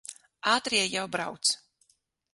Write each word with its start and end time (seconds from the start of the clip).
Ātrie 0.53 0.81
jau 0.95 1.05
brauc. 1.17 1.55